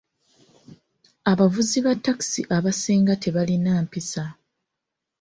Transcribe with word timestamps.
Abavuzi 1.31 1.77
ba 1.85 1.93
ttakisi 1.97 2.41
abasinga 2.57 3.13
tebalina 3.23 3.71
mpisa. 3.85 4.25